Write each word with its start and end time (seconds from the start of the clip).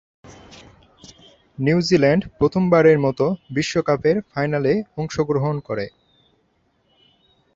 New Zealand 1.57 2.23
প্রথমবারের 2.37 2.97
মতো 2.99 3.25
বিশ্বকাপের 3.55 4.17
ফাইনালে 4.31 4.73
অংশগ্রহণ 4.97 5.55
করে। 5.67 5.85